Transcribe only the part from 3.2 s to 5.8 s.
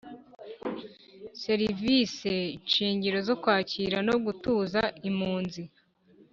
zo Kwakirwa no Gutuza imunzi